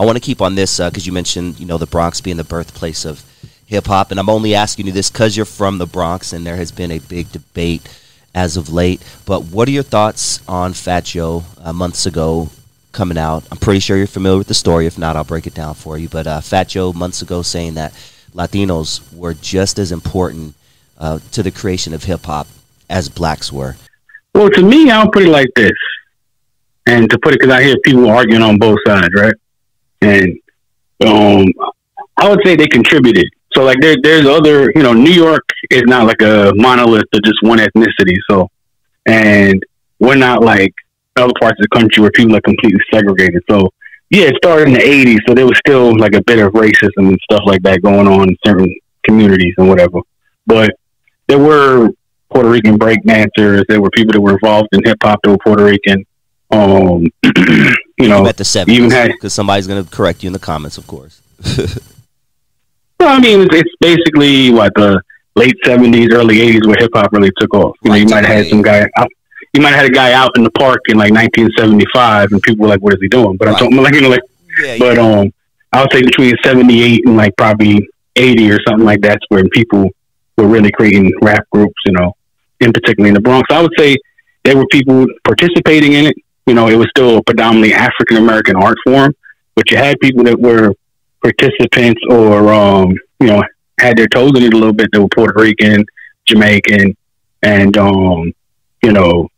I 0.00 0.04
want 0.04 0.16
to 0.16 0.20
keep 0.20 0.40
on 0.40 0.54
this 0.54 0.78
because 0.78 1.04
uh, 1.04 1.08
you 1.08 1.12
mentioned, 1.12 1.60
you 1.60 1.66
know, 1.66 1.76
the 1.76 1.84
Bronx 1.84 2.22
being 2.22 2.38
the 2.38 2.44
birthplace 2.44 3.04
of 3.04 3.22
hip 3.66 3.86
hop, 3.86 4.10
and 4.10 4.18
I'm 4.18 4.30
only 4.30 4.54
asking 4.54 4.86
you 4.86 4.92
this 4.92 5.10
because 5.10 5.36
you're 5.36 5.44
from 5.44 5.76
the 5.76 5.84
Bronx, 5.84 6.32
and 6.32 6.46
there 6.46 6.56
has 6.56 6.72
been 6.72 6.90
a 6.90 7.00
big 7.00 7.30
debate 7.32 7.86
as 8.34 8.56
of 8.56 8.72
late. 8.72 9.02
But 9.26 9.44
what 9.44 9.68
are 9.68 9.72
your 9.72 9.82
thoughts 9.82 10.40
on 10.48 10.72
Fat 10.72 11.04
Joe 11.04 11.44
uh, 11.58 11.74
months 11.74 12.06
ago 12.06 12.48
coming 12.92 13.18
out? 13.18 13.44
I'm 13.52 13.58
pretty 13.58 13.80
sure 13.80 13.98
you're 13.98 14.06
familiar 14.06 14.38
with 14.38 14.46
the 14.46 14.54
story. 14.54 14.86
If 14.86 14.96
not, 14.96 15.16
I'll 15.16 15.24
break 15.24 15.46
it 15.46 15.52
down 15.52 15.74
for 15.74 15.98
you. 15.98 16.08
But 16.08 16.26
uh, 16.26 16.40
Fat 16.40 16.68
Joe 16.68 16.94
months 16.94 17.20
ago 17.20 17.42
saying 17.42 17.74
that 17.74 17.92
Latinos 18.34 19.02
were 19.14 19.34
just 19.34 19.78
as 19.78 19.92
important 19.92 20.54
uh, 20.96 21.18
to 21.32 21.42
the 21.42 21.50
creation 21.50 21.92
of 21.92 22.04
hip 22.04 22.24
hop 22.24 22.46
as 22.88 23.10
blacks 23.10 23.52
were. 23.52 23.76
Well, 24.34 24.48
to 24.48 24.62
me, 24.62 24.90
I'll 24.90 25.10
put 25.10 25.24
it 25.24 25.28
like 25.28 25.50
this, 25.56 25.76
and 26.86 27.10
to 27.10 27.18
put 27.18 27.34
it 27.34 27.40
because 27.40 27.54
I 27.54 27.62
hear 27.62 27.76
people 27.84 28.08
arguing 28.08 28.42
on 28.42 28.56
both 28.56 28.78
sides, 28.86 29.12
right? 29.14 29.34
And 30.00 30.38
um, 31.06 31.46
I 32.16 32.28
would 32.28 32.40
say 32.44 32.56
they 32.56 32.66
contributed. 32.66 33.28
So 33.54 33.64
like 33.64 33.78
there, 33.80 33.96
there's 34.02 34.26
other, 34.26 34.70
you 34.74 34.82
know, 34.82 34.92
New 34.92 35.10
York 35.10 35.42
is 35.70 35.82
not 35.86 36.06
like 36.06 36.22
a 36.22 36.52
monolith 36.54 37.06
of 37.12 37.22
just 37.22 37.38
one 37.42 37.58
ethnicity. 37.58 38.16
So, 38.30 38.48
and 39.06 39.62
we're 39.98 40.16
not 40.16 40.42
like 40.42 40.72
other 41.16 41.32
parts 41.40 41.58
of 41.58 41.66
the 41.70 41.78
country 41.78 42.02
where 42.02 42.10
people 42.12 42.36
are 42.36 42.40
completely 42.42 42.80
segregated. 42.92 43.42
So 43.50 43.70
yeah, 44.10 44.26
it 44.26 44.36
started 44.36 44.68
in 44.68 44.74
the 44.74 44.80
'80s, 44.80 45.18
so 45.26 45.34
there 45.34 45.46
was 45.46 45.58
still 45.66 45.96
like 45.96 46.14
a 46.14 46.22
bit 46.24 46.40
of 46.40 46.52
racism 46.52 47.08
and 47.08 47.18
stuff 47.30 47.42
like 47.46 47.62
that 47.62 47.82
going 47.82 48.08
on 48.08 48.28
in 48.28 48.36
certain 48.44 48.74
communities 49.04 49.54
and 49.58 49.68
whatever. 49.68 50.00
But 50.46 50.72
there 51.28 51.38
were 51.38 51.90
Puerto 52.30 52.50
Rican 52.50 52.76
break 52.76 53.02
dancers. 53.04 53.64
There 53.68 53.80
were 53.80 53.90
people 53.90 54.12
that 54.12 54.20
were 54.20 54.32
involved 54.32 54.68
in 54.72 54.82
hip 54.84 54.98
hop 55.02 55.20
that 55.22 55.30
were 55.30 55.38
Puerto 55.38 55.64
Rican. 55.64 56.04
Um, 56.50 57.06
you 57.98 58.08
know, 58.08 58.26
at 58.26 58.36
the 58.36 58.44
seventies, 58.44 58.92
even 58.92 59.12
because 59.12 59.32
somebody's 59.32 59.66
going 59.66 59.84
to 59.84 59.90
correct 59.90 60.22
you 60.22 60.28
in 60.28 60.32
the 60.32 60.38
comments, 60.38 60.78
of 60.78 60.86
course. 60.86 61.20
well, 62.98 63.08
I 63.08 63.20
mean, 63.20 63.42
it's, 63.42 63.54
it's 63.54 63.70
basically 63.80 64.50
what 64.50 64.72
the 64.74 65.00
late 65.36 65.56
seventies, 65.64 66.08
early 66.12 66.40
eighties, 66.40 66.66
where 66.66 66.76
hip 66.78 66.90
hop 66.94 67.12
really 67.12 67.30
took 67.38 67.54
off. 67.54 67.76
You 67.82 67.90
know, 67.90 67.96
you 67.96 68.06
might 68.06 68.24
have 68.24 68.36
had 68.36 68.46
some 68.46 68.62
guy 68.62 68.88
out. 68.96 69.08
You 69.52 69.62
might 69.62 69.70
have 69.70 69.80
had 69.80 69.90
a 69.90 69.94
guy 69.94 70.12
out 70.12 70.36
in 70.36 70.44
the 70.44 70.50
park 70.52 70.80
in 70.88 70.96
like 70.96 71.12
1975, 71.12 72.32
and 72.32 72.42
people 72.42 72.62
were 72.62 72.68
like, 72.68 72.80
"What 72.80 72.94
is 72.94 73.00
he 73.00 73.08
doing?" 73.08 73.36
But 73.36 73.46
right. 73.46 73.54
I'm 73.54 73.58
talking 73.58 73.76
like 73.82 73.94
you 73.94 74.00
know, 74.00 74.10
like, 74.10 74.22
yeah, 74.62 74.76
but 74.78 74.96
yeah. 74.96 75.02
um, 75.02 75.32
I 75.72 75.82
would 75.82 75.92
say 75.92 76.02
between 76.02 76.34
78 76.42 77.06
and 77.06 77.16
like 77.16 77.36
probably 77.36 77.88
80 78.16 78.50
or 78.50 78.58
something 78.66 78.84
like 78.84 79.00
that's 79.00 79.24
when 79.28 79.48
people 79.50 79.88
were 80.36 80.48
really 80.48 80.72
creating 80.72 81.12
rap 81.22 81.44
groups. 81.52 81.80
You 81.86 81.92
know, 81.92 82.16
in 82.60 82.72
particularly 82.72 83.08
in 83.08 83.14
the 83.14 83.20
Bronx. 83.20 83.48
I 83.50 83.62
would 83.62 83.72
say 83.78 83.96
there 84.44 84.56
were 84.56 84.66
people 84.66 85.06
participating 85.24 85.92
in 85.92 86.06
it 86.06 86.16
you 86.50 86.54
know, 86.54 86.66
it 86.66 86.74
was 86.74 86.88
still 86.90 87.18
a 87.18 87.22
predominantly 87.22 87.72
African 87.72 88.16
American 88.16 88.56
art 88.56 88.76
form, 88.84 89.14
but 89.54 89.70
you 89.70 89.76
had 89.76 90.00
people 90.00 90.24
that 90.24 90.36
were 90.36 90.74
participants 91.22 92.00
or, 92.10 92.52
um, 92.52 92.90
you 93.20 93.28
know, 93.28 93.40
had 93.78 93.96
their 93.96 94.08
toes 94.08 94.32
in 94.34 94.42
it 94.42 94.52
a 94.52 94.56
little 94.56 94.72
bit. 94.72 94.88
They 94.92 94.98
were 94.98 95.06
Puerto 95.14 95.40
Rican, 95.40 95.84
Jamaican, 96.26 96.96
and, 97.44 97.76
um, 97.76 98.34
you 98.82 98.90
know, 98.90 99.28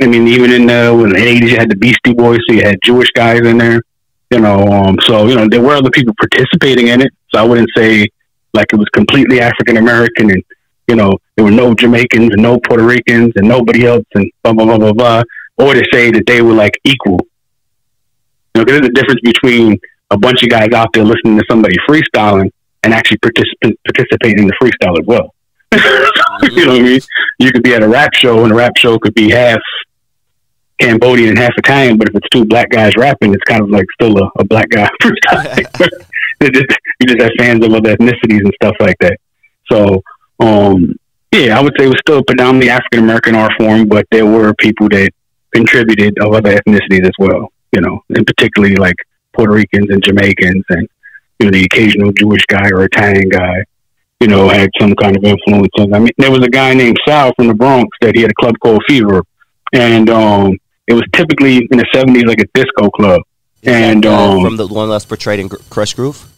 I 0.00 0.06
mean, 0.06 0.26
even 0.26 0.52
in 0.52 0.66
the, 0.66 0.90
in 1.04 1.10
the 1.10 1.16
80s, 1.16 1.50
you 1.50 1.56
had 1.58 1.70
the 1.70 1.76
Beastie 1.76 2.14
Boys, 2.14 2.38
so 2.48 2.54
you 2.54 2.62
had 2.62 2.78
Jewish 2.82 3.10
guys 3.10 3.40
in 3.40 3.58
there, 3.58 3.82
you 4.30 4.40
know, 4.40 4.66
um, 4.68 4.96
so, 5.06 5.26
you 5.26 5.34
know, 5.34 5.46
there 5.46 5.60
were 5.60 5.74
other 5.74 5.90
people 5.90 6.14
participating 6.18 6.88
in 6.88 7.02
it. 7.02 7.12
So 7.28 7.40
I 7.40 7.42
wouldn't 7.42 7.68
say 7.76 8.08
like 8.54 8.72
it 8.72 8.76
was 8.76 8.88
completely 8.94 9.42
African 9.42 9.76
American 9.76 10.30
and, 10.30 10.42
you 10.88 10.96
know, 10.96 11.18
there 11.34 11.44
were 11.44 11.50
no 11.50 11.74
Jamaicans 11.74 12.30
and 12.32 12.42
no 12.42 12.58
Puerto 12.58 12.84
Ricans 12.84 13.34
and 13.36 13.46
nobody 13.46 13.84
else 13.84 14.06
and 14.14 14.32
blah, 14.42 14.54
blah, 14.54 14.64
blah, 14.64 14.78
blah, 14.78 14.92
blah 14.94 15.22
or 15.58 15.74
to 15.74 15.84
say 15.92 16.10
that 16.10 16.24
they 16.26 16.42
were 16.42 16.52
like 16.52 16.74
equal. 16.84 17.18
You 18.54 18.62
know, 18.62 18.64
there's 18.64 18.86
a 18.86 18.92
difference 18.92 19.20
between 19.22 19.78
a 20.10 20.18
bunch 20.18 20.42
of 20.42 20.48
guys 20.48 20.68
out 20.74 20.88
there 20.92 21.04
listening 21.04 21.38
to 21.38 21.44
somebody 21.50 21.76
freestyling 21.88 22.50
and 22.82 22.94
actually 22.94 23.18
particip- 23.18 23.74
participating 23.86 24.40
in 24.40 24.46
the 24.46 24.54
freestyle 24.62 24.98
as 24.98 25.06
well. 25.06 25.34
you 26.54 26.64
know 26.64 26.72
what 26.72 26.80
I 26.80 26.84
mean? 26.84 27.00
You 27.38 27.50
could 27.50 27.62
be 27.62 27.74
at 27.74 27.82
a 27.82 27.88
rap 27.88 28.14
show, 28.14 28.44
and 28.44 28.52
a 28.52 28.54
rap 28.54 28.76
show 28.76 28.98
could 28.98 29.14
be 29.14 29.30
half 29.30 29.60
Cambodian 30.80 31.30
and 31.30 31.38
half 31.38 31.52
Italian, 31.56 31.96
but 31.96 32.08
if 32.08 32.14
it's 32.14 32.28
two 32.30 32.44
black 32.44 32.70
guys 32.70 32.96
rapping, 32.96 33.34
it's 33.34 33.42
kind 33.44 33.62
of 33.62 33.70
like 33.70 33.86
still 33.94 34.16
a, 34.18 34.30
a 34.38 34.44
black 34.44 34.68
guy 34.68 34.88
freestyling. 35.02 35.66
just, 36.40 36.66
you 37.00 37.06
just 37.06 37.20
have 37.20 37.30
fans 37.38 37.64
of 37.64 37.72
other 37.72 37.96
ethnicities 37.96 38.40
and 38.40 38.52
stuff 38.62 38.76
like 38.80 38.96
that. 39.00 39.18
So, 39.70 40.02
um, 40.38 40.94
yeah, 41.32 41.58
I 41.58 41.62
would 41.62 41.74
say 41.78 41.86
it 41.86 41.88
was 41.88 41.98
still 42.00 42.22
predominantly 42.22 42.70
African 42.70 43.00
American 43.00 43.34
art 43.34 43.52
form, 43.58 43.86
but 43.86 44.06
there 44.10 44.26
were 44.26 44.54
people 44.54 44.88
that 44.90 45.10
contributed 45.56 46.18
of 46.20 46.34
other 46.34 46.54
ethnicities 46.58 47.04
as 47.04 47.16
well, 47.18 47.50
you 47.72 47.80
know, 47.80 48.02
and 48.10 48.26
particularly 48.26 48.76
like 48.76 48.96
Puerto 49.32 49.52
Ricans 49.52 49.88
and 49.90 50.02
Jamaicans 50.02 50.64
and, 50.68 50.88
you 51.38 51.46
know, 51.46 51.52
the 51.52 51.64
occasional 51.64 52.12
Jewish 52.12 52.44
guy 52.46 52.68
or 52.70 52.84
Italian 52.84 53.28
guy, 53.28 53.64
you 54.20 54.28
know, 54.28 54.48
had 54.48 54.70
some 54.78 54.94
kind 54.94 55.16
of 55.16 55.24
influence. 55.24 55.72
And 55.76 55.94
I 55.94 55.98
mean, 55.98 56.12
there 56.18 56.30
was 56.30 56.44
a 56.44 56.48
guy 56.48 56.74
named 56.74 56.98
Sal 57.06 57.32
from 57.36 57.48
the 57.48 57.54
Bronx 57.54 57.88
that 58.00 58.14
he 58.14 58.22
had 58.22 58.30
a 58.30 58.40
club 58.40 58.54
called 58.60 58.82
Fever. 58.86 59.22
And, 59.72 60.08
um, 60.10 60.58
it 60.86 60.94
was 60.94 61.02
typically 61.12 61.56
in 61.70 61.78
the 61.78 61.86
70s 61.94 62.26
like 62.26 62.40
a 62.40 62.46
disco 62.54 62.90
club. 62.90 63.20
Is 63.62 63.74
and, 63.74 64.06
uh, 64.06 64.32
um, 64.32 64.44
from 64.44 64.56
the 64.56 64.66
one 64.66 64.88
that's 64.88 65.04
portrayed 65.04 65.40
in 65.40 65.48
Krush 65.48 65.96
Groove? 65.96 66.32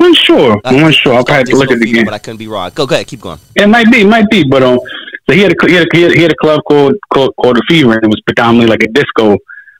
I'm 0.00 0.14
sure. 0.14 0.60
I'm 0.64 0.92
sure. 0.92 1.14
I'll 1.14 1.24
have 1.26 1.44
to 1.44 1.56
look 1.56 1.70
at 1.70 1.78
it 1.78 1.88
again. 1.88 2.04
But 2.04 2.14
I 2.14 2.18
couldn't 2.18 2.38
be 2.38 2.48
wrong. 2.48 2.70
Go, 2.74 2.86
go 2.86 2.94
ahead. 2.94 3.06
Keep 3.06 3.20
going. 3.20 3.38
It 3.54 3.68
might 3.68 3.90
be, 3.90 4.00
It 4.00 4.06
might 4.06 4.28
be. 4.30 4.44
But 4.44 4.62
um, 4.62 4.80
so 5.30 5.36
he 5.36 5.42
had 5.42 5.52
a 5.52 5.66
he 5.68 5.74
had 5.74 5.86
a, 5.86 6.12
he 6.16 6.22
had 6.22 6.32
a 6.32 6.36
club 6.40 6.60
called, 6.66 6.94
called 7.12 7.32
called 7.36 7.56
the 7.56 7.62
Fever, 7.68 7.94
and 7.94 8.02
it 8.02 8.08
was 8.08 8.20
predominantly 8.26 8.68
like 8.68 8.82
a 8.82 8.88
disco 8.88 9.38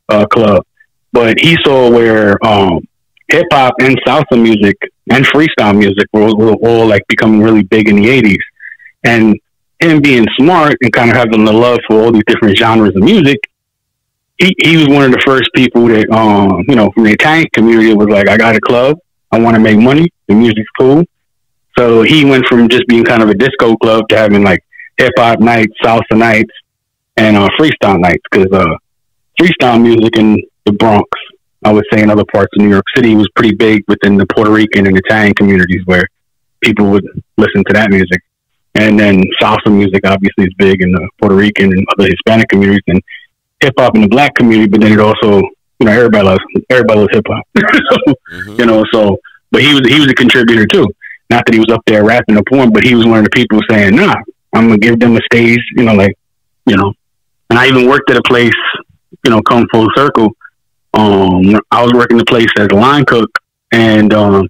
uh, 0.09 0.25
club. 0.27 0.65
But 1.13 1.41
he 1.41 1.57
saw 1.65 1.91
where 1.91 2.39
um, 2.47 2.87
hip 3.29 3.47
hop 3.53 3.75
and 3.81 4.01
salsa 4.07 4.41
music 4.41 4.77
and 5.11 5.27
freestyle 5.27 5.77
music 5.77 6.07
were, 6.13 6.33
were 6.37 6.55
all 6.55 6.87
like 6.87 7.03
becoming 7.09 7.43
really 7.43 7.65
big 7.65 7.89
in 7.89 7.97
the 7.97 8.07
'80s, 8.07 8.39
and 9.03 9.37
him 9.81 10.01
being 10.01 10.25
smart 10.39 10.77
and 10.83 10.93
kind 10.93 11.11
of 11.11 11.17
having 11.17 11.45
the 11.45 11.53
love 11.53 11.81
for 11.89 12.01
all 12.01 12.13
these 12.13 12.23
different 12.29 12.57
genres 12.57 12.95
of 12.95 13.03
music, 13.03 13.39
he, 14.39 14.55
he 14.63 14.77
was 14.77 14.87
one 14.87 15.03
of 15.03 15.11
the 15.11 15.23
first 15.27 15.49
people 15.55 15.89
that, 15.89 16.09
um, 16.11 16.63
you 16.69 16.77
know, 16.77 16.91
from 16.93 17.05
the 17.05 17.13
Italian 17.13 17.47
community 17.55 17.95
was 17.95 18.09
like, 18.09 18.29
I 18.29 18.37
got 18.37 18.55
a 18.55 18.61
club. 18.61 18.99
I 19.33 19.41
want 19.41 19.55
to 19.55 19.61
make 19.61 19.79
money. 19.79 20.13
The 20.29 20.35
music's 20.35 20.69
cool. 20.79 21.03
So 21.79 22.03
he 22.03 22.27
went 22.27 22.47
from 22.47 22.69
just 22.69 22.87
being 22.89 23.05
kind 23.05 23.23
of 23.23 23.31
a 23.31 23.35
disco 23.35 23.75
club 23.77 24.07
to 24.11 24.19
having 24.19 24.43
like 24.45 24.63
hip 25.01 25.13
hop 25.17 25.41
nights, 25.41 25.73
salsa 25.83 26.17
nights, 26.17 26.53
and 27.17 27.37
uh, 27.37 27.49
freestyle 27.59 27.99
nights. 27.99 28.23
Because 28.31 28.53
uh, 28.53 28.77
freestyle 29.41 29.81
music 29.81 30.17
in 30.17 30.43
the 30.67 30.73
Bronx, 30.73 31.09
I 31.65 31.73
would 31.73 31.85
say 31.93 32.03
in 32.03 32.11
other 32.11 32.25
parts 32.33 32.51
of 32.57 32.63
New 32.63 32.71
York 32.71 32.85
City, 32.95 33.15
was 33.17 33.29
pretty 33.35 33.55
big 33.55 33.83
within 33.89 34.17
the 34.17 34.27
Puerto 34.27 34.51
Rican 34.51 34.87
and 34.87 34.97
Italian 34.97 35.35
communities 35.35 35.83
where 35.87 36.05
people 36.61 36.91
would 36.91 37.07
listen 37.39 37.65
to 37.65 37.73
that 37.73 37.91
music. 37.91 38.21
And 38.75 38.99
then 38.99 39.23
salsa 39.43 39.73
music 39.73 40.07
obviously 40.07 40.45
is 40.45 40.55
big 40.59 40.81
in 40.81 40.93
the 40.93 41.09
Puerto 41.21 41.35
Rican 41.35 41.73
and 41.73 41.87
other 41.93 42.09
Hispanic 42.09 42.49
communities, 42.49 42.85
and 42.87 43.03
hip 43.61 43.75
hop 43.79 43.97
in 43.97 44.03
the 44.03 44.09
black 44.09 44.35
community. 44.35 44.71
But 44.71 44.83
then 44.83 44.93
it 44.93 45.01
also, 45.01 45.41
you 45.81 45.87
know, 45.87 45.93
everybody 45.93 46.25
loves 46.25 46.45
everybody 46.69 47.01
loves 47.01 47.13
hip 47.13 47.27
hop. 47.27 47.45
so, 47.57 47.63
mm-hmm. 48.33 48.61
You 48.61 48.67
know, 48.67 48.85
so 48.93 49.17
but 49.51 49.63
he 49.63 49.75
was 49.75 49.83
he 49.89 49.99
was 49.99 50.09
a 50.09 50.15
contributor 50.15 50.67
too. 50.67 50.87
Not 51.31 51.47
that 51.47 51.55
he 51.55 51.61
was 51.61 51.71
up 51.73 51.83
there 51.87 52.05
rapping 52.05 52.37
a 52.37 52.43
poem, 52.45 52.71
but 52.71 52.85
he 52.85 52.95
was 52.95 53.07
one 53.07 53.19
of 53.19 53.25
the 53.25 53.31
people 53.31 53.61
saying, 53.69 53.97
"Nah, 53.97 54.15
I'm 54.55 54.69
gonna 54.69 54.79
give 54.79 54.99
them 54.99 55.17
a 55.17 55.21
stage." 55.33 55.61
You 55.77 55.85
know, 55.85 55.95
like 55.95 56.17
you 56.67 56.77
know. 56.77 56.93
And 57.51 57.59
I 57.59 57.67
even 57.67 57.89
worked 57.89 58.11
at 58.11 58.17
a 58.17 58.23
place, 58.23 58.53
you 59.25 59.31
know, 59.31 59.43
come 59.43 59.67
full 59.73 59.89
circle. 59.97 60.31
Um, 60.95 61.61
I 61.71 61.83
was 61.83 61.93
working 61.93 62.17
the 62.17 62.25
place 62.25 62.49
as 62.59 62.69
a 62.71 62.77
line 62.77 63.05
cook, 63.05 63.31
and 63.73 64.13
um, 64.15 64.49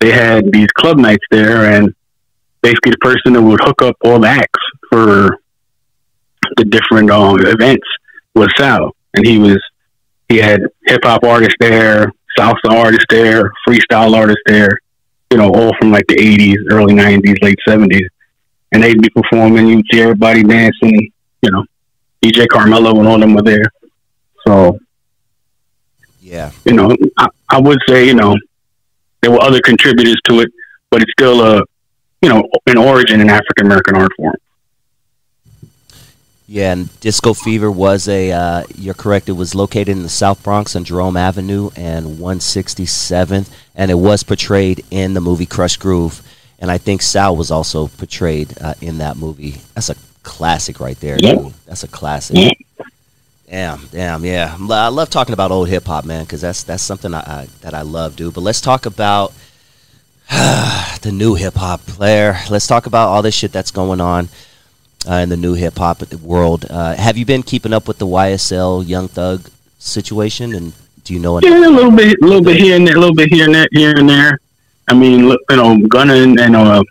they 0.00 0.10
had 0.10 0.52
these 0.52 0.68
club 0.76 0.98
nights 0.98 1.24
there, 1.30 1.72
and 1.72 1.94
basically 2.62 2.92
the 2.92 2.98
person 2.98 3.32
that 3.32 3.42
would 3.42 3.60
hook 3.62 3.82
up 3.82 3.96
all 4.04 4.18
the 4.18 4.28
acts 4.28 4.60
for 4.90 5.38
the 6.56 6.64
different 6.64 7.10
um, 7.10 7.38
events 7.40 7.86
was 8.34 8.48
Sal, 8.56 8.90
and 9.14 9.26
he 9.26 9.38
was 9.38 9.58
he 10.28 10.38
had 10.38 10.62
hip 10.86 11.00
hop 11.04 11.24
artists 11.24 11.56
there, 11.60 12.12
salsa 12.38 12.70
artists 12.70 13.06
there, 13.10 13.50
freestyle 13.66 14.14
artists 14.14 14.42
there, 14.46 14.70
you 15.30 15.38
know, 15.38 15.50
all 15.50 15.72
from 15.78 15.92
like 15.92 16.06
the 16.08 16.16
80s, 16.16 16.56
early 16.70 16.94
90s, 16.94 17.42
late 17.42 17.58
70s. 17.68 18.06
And 18.74 18.82
they'd 18.82 19.00
be 19.00 19.08
performing, 19.08 19.68
you'd 19.68 19.86
see 19.90 20.02
everybody 20.02 20.42
dancing, 20.42 21.12
you 21.42 21.50
know, 21.50 21.64
DJ 22.22 22.46
Carmelo 22.48 22.98
and 22.98 23.06
all 23.06 23.18
them 23.18 23.34
were 23.34 23.42
there. 23.42 23.64
So, 24.46 24.78
yeah, 26.20 26.50
you 26.64 26.72
know, 26.72 26.94
I, 27.16 27.28
I 27.48 27.60
would 27.60 27.78
say, 27.88 28.06
you 28.06 28.14
know, 28.14 28.36
there 29.22 29.30
were 29.30 29.40
other 29.40 29.60
contributors 29.60 30.20
to 30.28 30.40
it, 30.40 30.52
but 30.90 31.02
it's 31.02 31.12
still 31.12 31.40
a, 31.40 31.62
you 32.20 32.28
know, 32.28 32.42
an 32.66 32.76
origin 32.76 33.20
in 33.20 33.30
African 33.30 33.66
American 33.66 33.96
art 33.96 34.10
form. 34.16 34.34
Yeah, 36.46 36.72
and 36.72 37.00
Disco 37.00 37.32
Fever 37.32 37.70
was 37.70 38.06
a, 38.06 38.32
uh, 38.32 38.64
you're 38.74 38.92
correct, 38.92 39.28
it 39.28 39.32
was 39.32 39.54
located 39.54 39.88
in 39.88 40.02
the 40.02 40.10
South 40.10 40.42
Bronx 40.42 40.76
on 40.76 40.84
Jerome 40.84 41.16
Avenue 41.16 41.70
and 41.74 42.18
167th, 42.18 43.48
and 43.74 43.90
it 43.90 43.94
was 43.94 44.22
portrayed 44.22 44.84
in 44.90 45.14
the 45.14 45.22
movie 45.22 45.46
Krush 45.46 45.78
Groove. 45.78 46.22
And 46.64 46.70
I 46.70 46.78
think 46.78 47.02
Sal 47.02 47.36
was 47.36 47.50
also 47.50 47.88
portrayed 47.88 48.54
uh, 48.58 48.72
in 48.80 48.96
that 48.96 49.18
movie. 49.18 49.60
That's 49.74 49.90
a 49.90 49.96
classic 50.22 50.80
right 50.80 50.98
there. 50.98 51.18
That's 51.66 51.84
a 51.84 51.88
classic. 51.88 52.38
Yeah. 52.38 52.86
Damn, 53.46 53.86
damn, 53.92 54.24
yeah. 54.24 54.56
I 54.70 54.88
love 54.88 55.10
talking 55.10 55.34
about 55.34 55.50
old 55.50 55.68
hip 55.68 55.84
hop, 55.84 56.06
man, 56.06 56.24
because 56.24 56.40
that's 56.40 56.62
that's 56.62 56.82
something 56.82 57.12
I, 57.12 57.18
I, 57.18 57.48
that 57.60 57.74
I 57.74 57.82
love, 57.82 58.16
dude. 58.16 58.32
But 58.32 58.40
let's 58.40 58.62
talk 58.62 58.86
about 58.86 59.34
the 60.30 61.10
new 61.12 61.34
hip 61.34 61.52
hop 61.52 61.84
player. 61.84 62.38
Let's 62.48 62.66
talk 62.66 62.86
about 62.86 63.08
all 63.08 63.20
this 63.20 63.34
shit 63.34 63.52
that's 63.52 63.70
going 63.70 64.00
on 64.00 64.30
uh, 65.06 65.16
in 65.16 65.28
the 65.28 65.36
new 65.36 65.52
hip 65.52 65.76
hop 65.76 66.14
world. 66.14 66.64
Uh, 66.70 66.94
have 66.94 67.18
you 67.18 67.26
been 67.26 67.42
keeping 67.42 67.74
up 67.74 67.86
with 67.86 67.98
the 67.98 68.06
YSL 68.06 68.88
Young 68.88 69.08
Thug 69.08 69.50
situation? 69.78 70.54
And 70.54 70.72
do 71.04 71.12
you 71.12 71.20
know? 71.20 71.38
Yeah, 71.42 71.58
a 71.58 71.68
little 71.68 71.90
bit, 71.90 72.16
a 72.22 72.24
little 72.24 72.42
bit 72.42 72.56
here 72.56 72.74
and 72.74 72.88
there, 72.88 72.96
a 72.96 73.00
little 73.00 73.14
bit 73.14 73.30
here 73.30 73.44
and 73.44 73.54
there, 73.54 73.68
here 73.70 73.94
and 73.98 74.08
there. 74.08 74.38
I 74.88 74.94
mean, 74.94 75.20
you 75.20 75.38
know, 75.50 75.78
Gunna 75.88 76.14
and, 76.14 76.38
and 76.38 76.56
uh, 76.56 76.82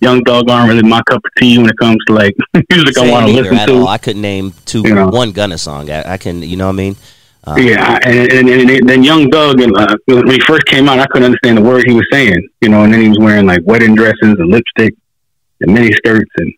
Young 0.00 0.24
Thug 0.24 0.50
aren't 0.50 0.68
really 0.68 0.82
my 0.82 1.00
cup 1.08 1.24
of 1.24 1.30
tea 1.36 1.58
when 1.58 1.68
it 1.68 1.78
comes 1.78 1.98
to 2.06 2.14
like 2.14 2.34
music 2.70 2.94
Same 2.94 3.08
I 3.08 3.10
want 3.12 3.26
to 3.28 3.32
listen 3.32 3.66
to. 3.68 3.74
All. 3.74 3.88
I 3.88 3.98
couldn't 3.98 4.22
name 4.22 4.52
two 4.64 4.82
you 4.82 4.94
know. 4.94 5.08
one 5.08 5.30
Gunna 5.30 5.58
song. 5.58 5.90
I, 5.90 6.14
I, 6.14 6.16
can, 6.16 6.42
you 6.42 6.56
know 6.56 6.66
what 6.66 6.72
I 6.72 6.76
mean? 6.76 6.96
Um, 7.44 7.58
yeah, 7.58 7.98
and, 8.04 8.32
and, 8.32 8.70
and, 8.70 8.88
then 8.88 9.02
Young 9.02 9.30
Thug, 9.30 9.60
and 9.60 9.76
uh, 9.76 9.96
when 10.06 10.30
he 10.30 10.40
first 10.40 10.64
came 10.66 10.88
out, 10.88 10.98
I 10.98 11.06
couldn't 11.06 11.26
understand 11.26 11.58
the 11.58 11.62
word 11.62 11.84
he 11.86 11.94
was 11.94 12.06
saying. 12.12 12.48
You 12.60 12.68
know, 12.68 12.84
and 12.84 12.92
then 12.92 13.00
he 13.00 13.08
was 13.08 13.18
wearing 13.18 13.46
like 13.46 13.62
wedding 13.64 13.94
dresses 13.94 14.16
and 14.20 14.48
lipstick 14.48 14.94
and 15.60 15.74
mini 15.74 15.92
skirts, 15.92 16.30
and 16.36 16.52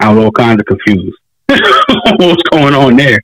I 0.00 0.12
was 0.12 0.24
all 0.24 0.32
kinds 0.32 0.60
of 0.60 0.66
confused. 0.66 1.18
What's 1.46 2.42
going 2.50 2.74
on 2.74 2.96
there? 2.96 3.20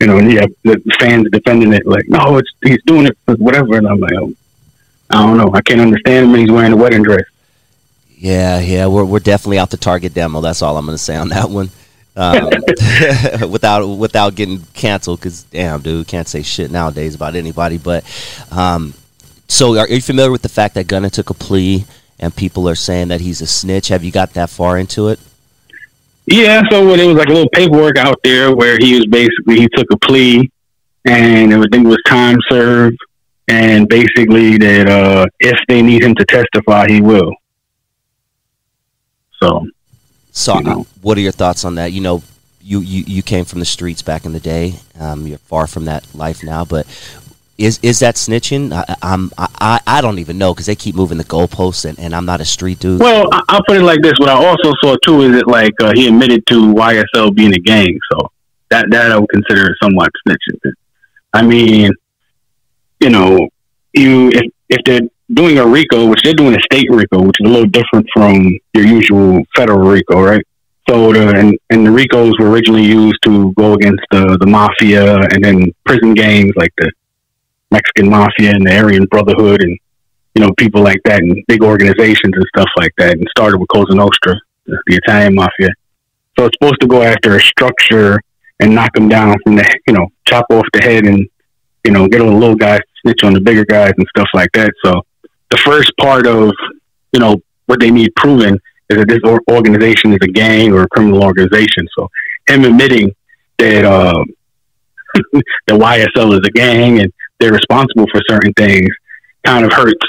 You 0.00 0.06
know, 0.06 0.18
and 0.18 0.30
yeah, 0.30 0.46
the 0.64 0.80
fans 0.98 1.28
defending 1.30 1.72
it 1.72 1.86
like, 1.86 2.08
no, 2.08 2.36
it's 2.36 2.50
he's 2.62 2.82
doing 2.84 3.06
it 3.06 3.16
for 3.24 3.34
whatever, 3.36 3.76
and 3.76 3.86
I'm 3.86 4.00
like, 4.00 4.12
oh, 4.14 4.34
I 5.14 5.26
don't 5.26 5.36
know, 5.36 5.50
I 5.54 5.62
can't 5.62 5.80
understand 5.80 6.26
him. 6.26 6.32
when 6.32 6.40
He's 6.40 6.50
wearing 6.50 6.72
a 6.72 6.76
wedding 6.76 7.02
dress. 7.02 7.24
Yeah, 8.16 8.60
yeah, 8.60 8.86
we're 8.86 9.04
we're 9.04 9.18
definitely 9.20 9.58
out 9.58 9.70
the 9.70 9.76
target 9.76 10.14
demo. 10.14 10.40
That's 10.40 10.62
all 10.62 10.76
I'm 10.76 10.86
going 10.86 10.96
to 10.96 11.02
say 11.02 11.16
on 11.16 11.28
that 11.28 11.50
one 11.50 11.70
um, 12.16 12.48
without 13.50 13.86
without 13.86 14.34
getting 14.34 14.60
canceled. 14.74 15.20
Because 15.20 15.44
damn, 15.44 15.80
dude, 15.80 16.06
can't 16.06 16.28
say 16.28 16.42
shit 16.42 16.70
nowadays 16.70 17.14
about 17.14 17.34
anybody. 17.34 17.78
But 17.78 18.04
um, 18.50 18.94
so, 19.48 19.76
are, 19.76 19.80
are 19.80 19.88
you 19.88 20.00
familiar 20.00 20.30
with 20.30 20.42
the 20.42 20.48
fact 20.48 20.74
that 20.74 20.86
Gunna 20.86 21.10
took 21.10 21.30
a 21.30 21.34
plea 21.34 21.84
and 22.18 22.34
people 22.34 22.68
are 22.68 22.74
saying 22.74 23.08
that 23.08 23.20
he's 23.20 23.40
a 23.40 23.46
snitch? 23.46 23.88
Have 23.88 24.04
you 24.04 24.10
got 24.10 24.34
that 24.34 24.50
far 24.50 24.78
into 24.78 25.08
it? 25.08 25.20
Yeah, 26.26 26.62
so 26.70 26.96
there 26.96 27.06
was 27.06 27.16
like 27.16 27.28
a 27.28 27.32
little 27.32 27.50
paperwork 27.50 27.98
out 27.98 28.18
there 28.24 28.54
where 28.54 28.78
he 28.78 28.94
was 28.94 29.06
basically 29.06 29.56
he 29.56 29.68
took 29.74 29.86
a 29.92 29.98
plea 29.98 30.50
and 31.04 31.52
everything 31.52 31.84
was 31.84 31.98
time 32.06 32.38
served, 32.48 32.96
and 33.48 33.88
basically 33.88 34.58
that 34.58 34.88
uh, 34.88 35.26
if 35.40 35.58
they 35.68 35.82
need 35.82 36.02
him 36.02 36.14
to 36.14 36.24
testify, 36.24 36.86
he 36.88 37.00
will. 37.00 37.32
So 39.42 39.66
so, 40.34 40.56
you 40.56 40.64
know. 40.64 40.86
what 41.00 41.16
are 41.16 41.20
your 41.20 41.32
thoughts 41.32 41.64
on 41.64 41.76
that? 41.76 41.92
You 41.92 42.00
know, 42.00 42.22
you, 42.60 42.80
you, 42.80 43.04
you 43.06 43.22
came 43.22 43.44
from 43.44 43.60
the 43.60 43.64
streets 43.64 44.02
back 44.02 44.24
in 44.24 44.32
the 44.32 44.40
day. 44.40 44.74
Um, 44.98 45.28
you're 45.28 45.38
far 45.38 45.68
from 45.68 45.84
that 45.84 46.12
life 46.12 46.42
now, 46.42 46.64
but 46.64 46.86
is 47.56 47.78
is 47.82 48.00
that 48.00 48.16
snitching? 48.16 48.72
I, 48.72 48.96
I'm 49.00 49.30
I, 49.38 49.78
I 49.86 50.00
don't 50.00 50.18
even 50.18 50.38
know 50.38 50.52
because 50.52 50.66
they 50.66 50.74
keep 50.74 50.96
moving 50.96 51.18
the 51.18 51.24
goalposts, 51.24 51.84
and, 51.84 51.96
and 52.00 52.16
I'm 52.16 52.26
not 52.26 52.40
a 52.40 52.44
street 52.44 52.80
dude. 52.80 52.98
Well, 52.98 53.28
I'll 53.48 53.62
put 53.64 53.76
it 53.76 53.82
like 53.82 54.02
this: 54.02 54.14
what 54.18 54.28
I 54.28 54.44
also 54.44 54.72
saw 54.82 54.96
too 55.04 55.22
is 55.22 55.36
that 55.36 55.46
like 55.46 55.72
uh, 55.80 55.92
he 55.94 56.08
admitted 56.08 56.44
to 56.48 56.74
YSL 56.74 57.32
being 57.32 57.54
a 57.54 57.60
gang, 57.60 57.96
so 58.10 58.32
that 58.70 58.86
that 58.90 59.12
I 59.12 59.18
would 59.18 59.30
consider 59.30 59.72
somewhat 59.80 60.10
snitching. 60.26 60.72
I 61.32 61.42
mean, 61.42 61.92
you 63.00 63.10
know, 63.10 63.48
you 63.92 64.30
if 64.30 64.52
if 64.68 64.80
they're 64.84 65.08
doing 65.32 65.58
a 65.58 65.66
RICO, 65.66 66.06
which 66.06 66.20
they're 66.22 66.34
doing 66.34 66.54
a 66.54 66.60
state 66.60 66.88
RICO, 66.90 67.22
which 67.22 67.36
is 67.40 67.48
a 67.48 67.52
little 67.52 67.68
different 67.68 68.06
from 68.12 68.58
your 68.74 68.84
usual 68.84 69.42
federal 69.56 69.88
RICO, 69.88 70.22
right? 70.22 70.44
So 70.88 71.12
the 71.12 71.30
and, 71.30 71.58
and 71.70 71.86
the 71.86 71.90
RICOs 71.90 72.38
were 72.38 72.50
originally 72.50 72.84
used 72.84 73.18
to 73.24 73.52
go 73.54 73.74
against 73.74 74.02
the 74.10 74.36
the 74.40 74.46
mafia 74.46 75.16
and 75.16 75.42
then 75.42 75.72
prison 75.84 76.14
gangs 76.14 76.52
like 76.56 76.72
the 76.76 76.92
Mexican 77.70 78.10
mafia 78.10 78.50
and 78.50 78.66
the 78.66 78.76
Aryan 78.76 79.04
Brotherhood 79.06 79.62
and 79.62 79.78
you 80.34 80.42
know 80.42 80.52
people 80.58 80.82
like 80.82 81.00
that 81.04 81.20
and 81.20 81.42
big 81.48 81.62
organizations 81.62 82.34
and 82.34 82.44
stuff 82.54 82.68
like 82.76 82.92
that. 82.98 83.16
And 83.16 83.26
started 83.30 83.58
with 83.58 83.68
Cosa 83.68 83.94
Nostra, 83.94 84.34
the, 84.66 84.78
the 84.86 84.96
Italian 84.96 85.34
mafia. 85.34 85.70
So 86.38 86.46
it's 86.46 86.56
supposed 86.60 86.80
to 86.80 86.86
go 86.86 87.02
after 87.02 87.36
a 87.36 87.40
structure 87.40 88.20
and 88.60 88.74
knock 88.74 88.92
them 88.94 89.08
down 89.08 89.36
from 89.42 89.56
the 89.56 89.78
you 89.86 89.94
know 89.94 90.08
chop 90.26 90.46
off 90.50 90.66
the 90.74 90.80
head 90.80 91.06
and 91.06 91.26
you 91.84 91.92
know 91.92 92.08
get 92.08 92.20
all 92.20 92.30
the 92.30 92.36
little 92.36 92.56
guys 92.56 92.80
snitch 93.02 93.22
on 93.24 93.32
the 93.32 93.40
bigger 93.40 93.64
guys 93.64 93.92
and 93.96 94.06
stuff 94.16 94.28
like 94.34 94.50
that. 94.52 94.72
So 94.84 95.02
the 95.50 95.58
first 95.58 95.92
part 95.98 96.26
of 96.26 96.52
you 97.12 97.20
know 97.20 97.36
what 97.66 97.80
they 97.80 97.90
need 97.90 98.14
proven 98.16 98.58
is 98.90 98.98
that 98.98 99.08
this 99.08 99.20
organization 99.50 100.12
is 100.12 100.18
a 100.22 100.28
gang 100.28 100.72
or 100.72 100.82
a 100.82 100.88
criminal 100.88 101.24
organization. 101.24 101.86
So 101.98 102.08
him 102.48 102.64
admitting 102.64 103.14
that 103.58 103.84
uh, 103.84 104.22
the 105.66 105.72
YSL 105.72 106.32
is 106.32 106.40
a 106.46 106.50
gang 106.50 107.00
and 107.00 107.12
they're 107.38 107.52
responsible 107.52 108.06
for 108.12 108.20
certain 108.28 108.52
things 108.54 108.88
kind 109.44 109.64
of 109.64 109.72
hurts 109.72 110.06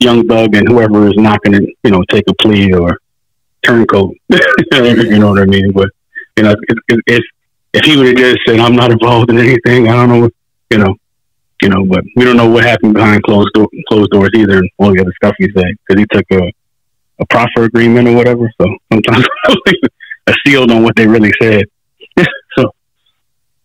Young 0.00 0.26
Thug 0.26 0.54
and 0.54 0.68
whoever 0.68 1.08
is 1.08 1.16
not 1.16 1.42
going 1.42 1.60
to 1.60 1.72
you 1.84 1.90
know 1.90 2.02
take 2.10 2.24
a 2.28 2.34
plea 2.34 2.72
or 2.72 2.98
turncoat. 3.62 4.14
you 4.32 5.18
know 5.18 5.30
what 5.30 5.40
I 5.40 5.44
mean? 5.44 5.72
But 5.72 5.88
you 6.36 6.44
know, 6.44 6.54
if 6.88 7.00
if, 7.06 7.22
if 7.74 7.84
he 7.84 7.96
would 7.96 8.06
have 8.06 8.16
just 8.16 8.38
said 8.46 8.60
I'm 8.60 8.76
not 8.76 8.92
involved 8.92 9.30
in 9.30 9.38
anything, 9.38 9.88
I 9.88 9.92
don't 9.92 10.08
know. 10.08 10.30
You 10.70 10.78
know, 10.78 10.94
you 11.62 11.68
know, 11.68 11.84
but 11.84 12.04
we 12.16 12.24
don't 12.24 12.36
know 12.36 12.48
what 12.48 12.64
happened 12.64 12.94
behind 12.94 13.22
closed 13.22 13.50
door, 13.54 13.68
closed 13.88 14.10
doors 14.10 14.30
either, 14.34 14.58
and 14.58 14.70
all 14.78 14.92
the 14.92 15.00
other 15.00 15.12
stuff 15.22 15.34
he 15.38 15.48
said 15.56 15.72
because 15.86 16.00
he 16.00 16.06
took 16.10 16.24
a 16.32 16.52
a 17.20 17.26
proffer 17.26 17.64
agreement 17.64 18.08
or 18.08 18.14
whatever. 18.14 18.50
So 18.60 18.76
sometimes 18.92 19.26
a 20.26 20.34
sealed 20.46 20.70
on 20.70 20.82
what 20.82 20.94
they 20.96 21.06
really 21.06 21.32
said. 21.40 21.64
so 22.56 22.72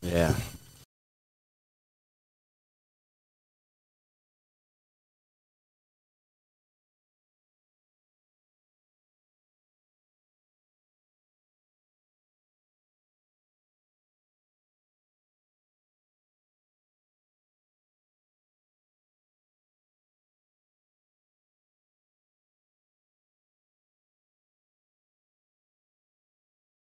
yeah, 0.02 0.36